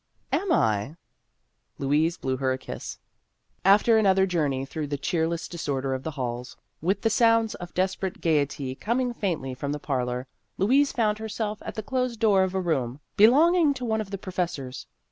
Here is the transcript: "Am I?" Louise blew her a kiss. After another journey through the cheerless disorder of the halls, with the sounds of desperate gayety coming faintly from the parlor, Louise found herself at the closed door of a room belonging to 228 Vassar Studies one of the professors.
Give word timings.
"Am 0.31 0.51
I?" 0.51 0.95
Louise 1.77 2.17
blew 2.17 2.37
her 2.37 2.51
a 2.51 2.57
kiss. 2.57 2.97
After 3.63 3.99
another 3.99 4.25
journey 4.25 4.65
through 4.65 4.87
the 4.87 4.97
cheerless 4.97 5.47
disorder 5.47 5.93
of 5.93 6.01
the 6.01 6.09
halls, 6.17 6.57
with 6.81 7.01
the 7.03 7.09
sounds 7.11 7.53
of 7.53 7.75
desperate 7.75 8.19
gayety 8.19 8.73
coming 8.73 9.13
faintly 9.13 9.53
from 9.53 9.73
the 9.73 9.79
parlor, 9.79 10.25
Louise 10.57 10.91
found 10.91 11.19
herself 11.19 11.61
at 11.63 11.75
the 11.75 11.83
closed 11.83 12.19
door 12.19 12.41
of 12.41 12.55
a 12.55 12.59
room 12.59 12.99
belonging 13.15 13.75
to 13.75 13.77
228 13.77 13.77
Vassar 13.77 13.77
Studies 13.77 13.89
one 13.89 14.01
of 14.01 14.09
the 14.09 14.17
professors. 14.17 14.87